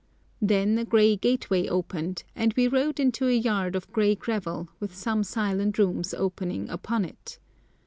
Then 0.41 0.79
a 0.79 0.83
grey 0.83 1.15
gateway 1.15 1.67
opened, 1.67 2.23
and 2.35 2.53
we 2.55 2.67
rode 2.67 2.99
into 2.99 3.27
a 3.27 3.37
yard 3.37 3.75
of 3.75 3.91
grey 3.93 4.15
gravel, 4.15 4.67
with 4.79 4.95
some 4.95 5.23
silent 5.23 5.77
rooms 5.77 6.11
opening 6.15 6.67
upon 6.69 7.05
it. 7.05 7.37